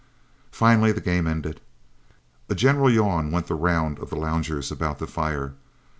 [0.51, 1.61] Finally the game ended.
[2.49, 5.53] A general yawn went the round of the loungers about the fire.